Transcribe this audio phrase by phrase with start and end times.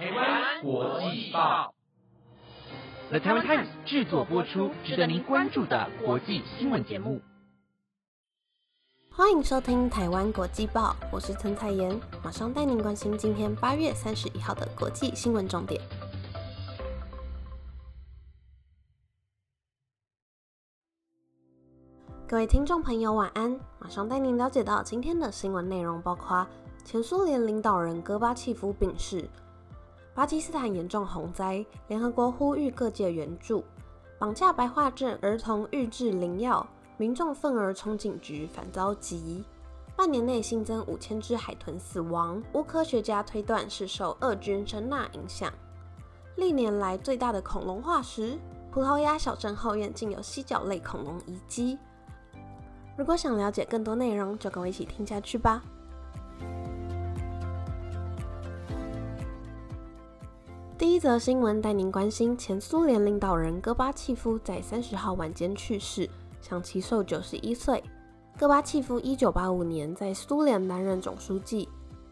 [0.00, 1.74] 台湾国际报
[3.10, 7.20] ，The Taiwan Times 制作播出，值得您关注的国际新闻节目。
[9.12, 15.78] 欢迎收听台湾国际报，我是陈彩妍，马上带您关心今天八月三十一号的国际新闻重点。
[22.26, 23.60] 各位听众朋友，晚安！
[23.78, 26.46] 马上带您了解到今天的新闻内容，包括
[26.86, 29.28] 前苏联领导人戈巴契夫病逝，
[30.12, 33.64] 巴基斯坦严重洪灾，联合国呼吁各界援助，
[34.18, 39.42] 绑架白化症儿童预制灵药，民众愤而冲警局反遭缉，
[39.96, 45.50] 半年内新增五千只海豚死亡，乌科学家推断是受俄军声呐影响，
[46.36, 48.36] 历年来最大的恐龙化石，
[48.72, 51.78] 葡萄牙小镇后院竟有犀角类恐龙遗迹。
[52.98, 55.62] 如果想了解更多内容，就跟我一起听下去吧。
[61.00, 66.06] 一则新闻带您关心前苏联领导人戈巴契夫在三十号晚间去世，
[66.42, 67.82] 享其寿九十一岁。
[68.38, 71.66] 戈巴契夫一九八五年在苏联担任总书记，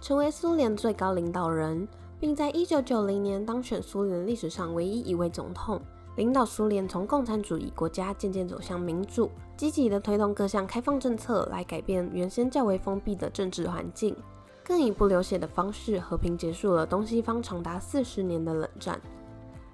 [0.00, 1.86] 成为苏联最高领导人，
[2.18, 5.78] 并在一九九零年当选苏联历史上唯一一位总统。
[6.16, 14.16] 领导苏联从共产主义国家渐渐走向民主，积极的推动各项开放政策来改变原先较为封闭的政治环境，
[14.64, 19.00] 更以不流血的方式和平结束了东西方长达四十年的冷战。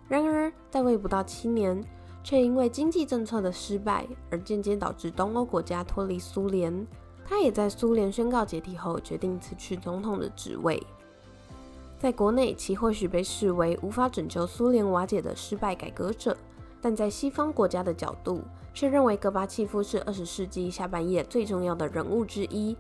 [0.09, 1.83] 然而，在位不到七年，
[2.23, 6.87] 却因为经济政策的失败而间接导致东欧国家脱离苏联。
[7.29, 10.81] 他也在苏联宣告解体后决定辞去总统的职位。
[11.99, 16.37] 在国内，其或许被视为无法拯救苏联瓦解的失败改革者，
[16.81, 22.77] 但在西方国家的角度，却认为戈巴契夫是二十世纪下半叶最重要的人物之一。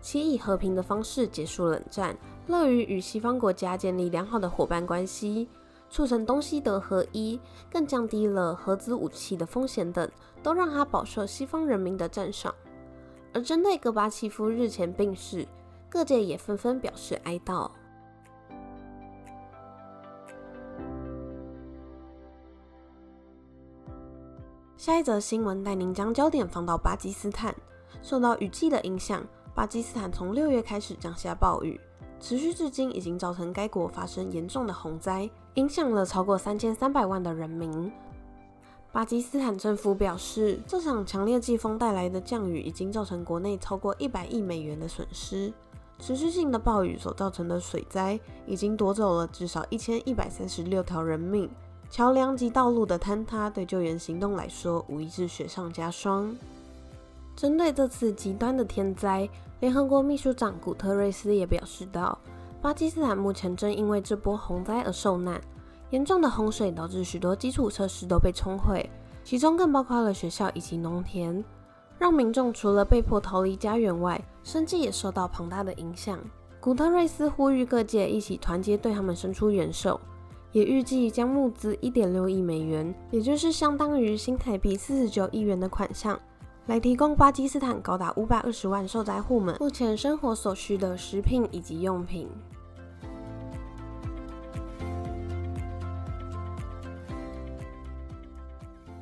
[0.00, 5.48] 其以和平的方式结束冷战，乐于与西方国家建立良好的伙伴关系，
[5.90, 7.38] 促成东西德合一，
[7.70, 10.10] 更降低了核子武器的风险等，
[10.42, 12.54] 都让他饱受西方人民的赞赏。
[13.32, 15.46] 而针对戈巴契夫日前病逝，
[15.88, 17.70] 各界也纷纷表示哀悼。
[24.76, 27.54] 下一则新闻带您将焦点放到巴基斯坦。
[28.02, 29.22] 受到雨季的影响，
[29.54, 31.78] 巴基斯坦从六月开始降下暴雨，
[32.20, 37.90] 持续至今已经造成该国发生严重的洪灾，影响了超过三千三百万的人民。
[38.92, 45.52] 巴基斯坦政府表示，这场强烈季风带来的降雨已经造成国内超过一百亿美元的损失。
[45.98, 51.48] 持续性的暴雨所造成的水灾，已经夺走了至少一千一百三十六条人命。
[51.90, 56.34] 桥梁及道路的坍塌，对救援行动来说无疑是雪上加霜。
[57.36, 59.28] 针对这次极端的天灾，
[59.60, 62.18] 联合国秘书长古特瑞斯也表示道
[62.60, 65.40] ：“巴基斯坦目前正因为这波洪灾而受难，
[65.90, 68.88] 严重的洪水导致许多基础设施都被冲毁，
[69.24, 71.42] 其中更包括了学校以及农田，
[71.98, 76.18] 让民众除了被迫逃离家园外，生计也受到庞大的影响。”
[76.60, 79.98] 古特瑞斯呼吁各界一起团结，对他们伸出援手。
[80.52, 86.18] 也预计将募资一点六亿美元，也就是相当于新台币四十九亿元的款项，
[86.70, 92.28] 来提供巴基斯坦高达五百二十万受灾户们目前生活所需的食品以及用品。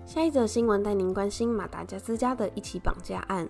[0.06, 3.46] 下一则新闻带您关心马达加斯加的一起绑架案。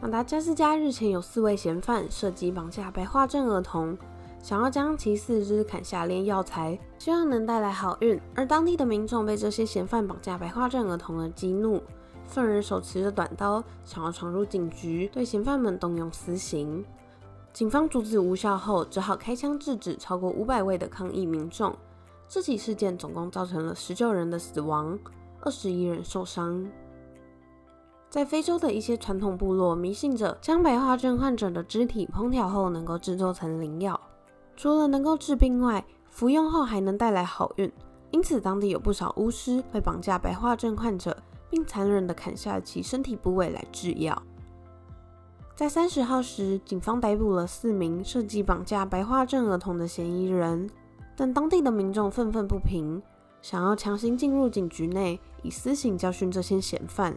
[0.00, 3.96] 马达加斯加日前有四位嫌犯涉及绑架白化症儿童。
[4.42, 8.20] 想要将其四肢砍下炼药材，希望能带来好运。
[8.34, 11.80] 而当地的民众被这些嫌犯绑架白化症儿童而激怒，
[12.30, 16.84] 犯人手持着短刀，想要闯入警局，对嫌犯们动用私刑。
[17.52, 21.74] 警方阻止无效后，只好开枪制止超过五百位的抗议民众。
[22.28, 24.96] 这起事件总共造成了十九人的死亡，
[25.40, 26.64] 二十一人受伤。
[28.08, 34.00] 在非洲的一些传统部落迷信着，将白化症患者的肢体烹调后能够制作成灵药。
[34.56, 37.72] 除了能够治病外，服用后还能带来好运，
[38.12, 41.16] 因此当地有不少巫师会绑架白化症患者，
[41.50, 44.22] 并残忍地砍下其身体部位来制药。
[45.54, 50.70] 在三十号时，警方逮捕了四名涉及绑架白化症儿童的嫌疑人，
[51.14, 53.02] 但当地的民众愤愤不平，
[53.42, 57.14] 想要强行进入警局内，以私刑教训这些嫌犯。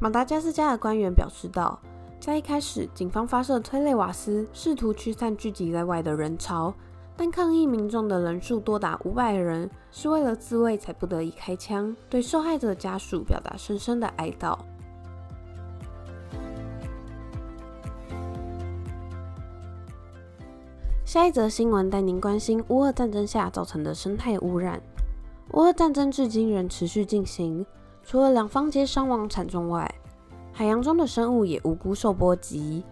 [0.00, 1.78] 马达加斯加的官员表示道。
[2.20, 6.72] 在一开始，警方发射催泪瓦斯，试图驱散聚集在外的人潮，
[7.16, 14.58] 但抗议民众的人数多达五百人，是为了自卫才不得已开枪，对受害者家属表达深深的哀悼。
[21.04, 24.82] 下一则新闻带您关心乌俄战争下造成的生态污染。
[25.52, 27.64] 乌俄战争至今仍持续进行，
[28.02, 29.88] 除了两方皆伤亡惨重外，
[30.52, 32.82] 海洋中的生物也无辜受波及。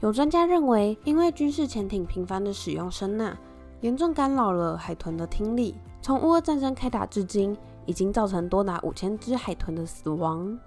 [0.00, 3.38] 有专家认为，因为军事潜艇频繁的使用声呐，
[3.80, 5.74] 严重干扰了海豚的听力。
[6.02, 7.56] 从乌俄战争开打至今，
[7.86, 10.58] 已经造成多达五千只海豚的死亡。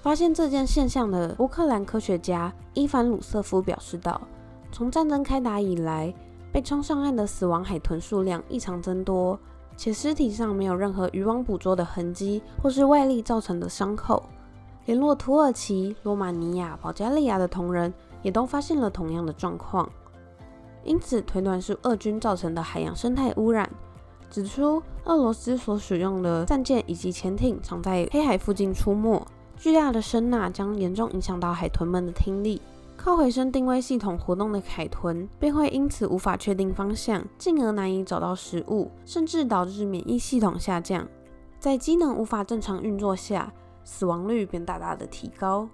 [0.00, 4.20] 发现这件现象的乌克兰科学家伊凡鲁瑟夫表示道
[4.72, 6.14] ：“从战争开打以来，
[6.52, 9.38] 被冲上岸的死亡海豚数量异常增多，
[9.76, 14.22] 且尸体上没有任何渔网捕捉的痕迹，或是外力造成的伤口。
[14.86, 19.88] 联络土耳其、罗马尼亚、保加利亚的同仁也都发现了同样的状况，
[20.84, 23.70] 因此推断是俄军造成的海洋生态污染。
[24.30, 32.62] 指出，俄罗斯所使用的战舰以及潜艇常在黑海附近出没，巨大的声呐将严重影响到海豚们的听力。
[32.96, 41.08] 靠回声定位系统活动的海豚便会因此无法确定方向，进而难以找到食物，甚至导致免疫系统下降。
[41.58, 43.52] 在机能无法正常运作下，
[43.84, 45.66] 死亡率便大大的提高。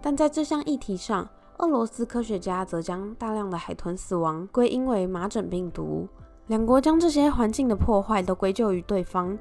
[0.00, 1.28] 但在这项议题上，
[1.60, 6.08] 俄罗斯科学家则将大量的海豚死亡归因为麻疹病毒。
[6.46, 9.38] 两国将这些环境的破坏都归咎于对方，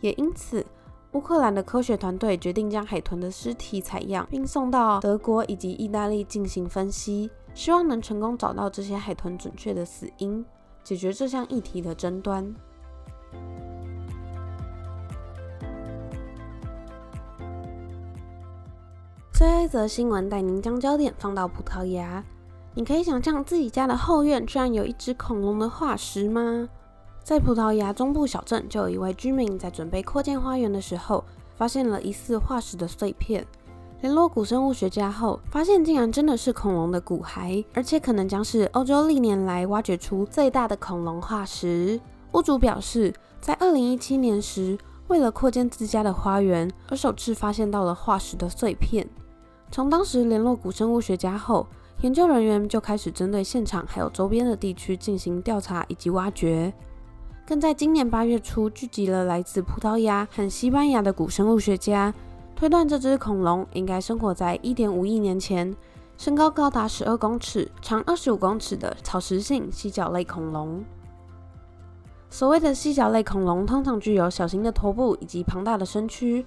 [0.00, 0.64] 也因此。
[1.12, 10.44] 乌克兰的科学团队决定将海豚的尸体采样，并送到德国以及意大利进行分析，希望能成功找到这些海豚准确的死因，
[10.84, 12.52] 解决这项议题的争端。
[19.40, 22.22] 最后一则新闻带您将焦点放到葡萄牙，
[22.74, 26.68] 你可以想象自己家的后院居然有一只恐龙的化石吗？
[27.24, 31.24] 在葡萄牙中部小镇，就有一位居民在准备扩建花园的时候，
[31.56, 33.46] 发现了疑似化石的碎片。
[34.02, 41.98] 联络古生物学家后，发现竟然真的是恐龙的骨骸，而且可能将是欧洲历年来挖掘出最大的恐龙化石。
[42.32, 44.76] 屋主表示，在2017年时，
[45.08, 49.08] 为了扩建自家的花园，而首次发现到了化石的碎片。
[49.70, 51.64] 从当时联络古生物学家后，
[52.00, 56.72] 研究人员就开始针对现场还有周边的地区进行调查以及挖掘。
[57.46, 62.12] 更在今年八月初聚集了来自葡萄牙和西班牙的古生物学家，
[62.56, 65.72] 推断这只恐龙应该生活在一点五亿年前，
[66.18, 70.84] 身高高达十二公尺、长二十五公尺的草食性犀角类恐龙。
[72.28, 76.44] 所谓的犀角类恐龙通常具有小型的头部以及庞大的身躯，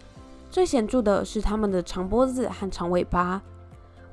[0.53, 3.41] 最显著的是它们的长脖子和长尾巴。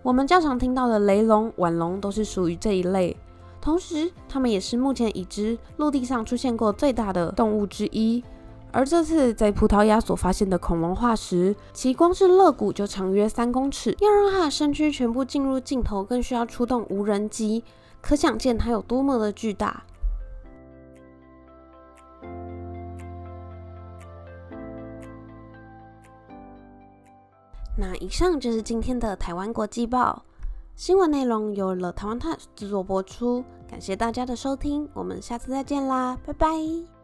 [0.03, 3.15] 我们较常听到的雷龙、腕龙都是属于这一类。
[3.61, 8.25] 同时，它们也是目前已知陆地上出现过最大的动物之一。
[8.73, 17.63] 而这次在葡萄牙所发现的恐龙化石，其光是肋骨就长约三公尺，要让它的身躯全部进入镜头，更需要出动无人机，
[18.01, 19.83] 可想见它有多么的巨大。
[27.81, 30.23] 那以上就是今天的台湾国际报。
[30.77, 37.00] 新闻内容由了台湾 Times 制作播出，感谢大家的收听，我们下次再见啦，拜拜。